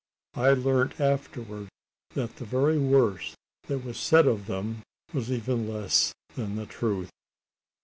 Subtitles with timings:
[0.33, 1.69] I learnt afterwards
[2.15, 3.35] that the very worst
[3.67, 4.81] that was said of them
[5.13, 7.11] was even less than the truth."